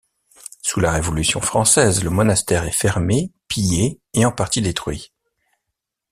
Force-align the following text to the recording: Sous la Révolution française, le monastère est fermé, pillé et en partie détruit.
Sous 0.63 0.79
la 0.79 0.93
Révolution 0.93 1.41
française, 1.41 2.03
le 2.03 2.09
monastère 2.09 2.63
est 2.63 2.71
fermé, 2.71 3.31
pillé 3.47 3.99
et 4.15 4.25
en 4.25 4.31
partie 4.31 4.59
détruit. 4.63 5.11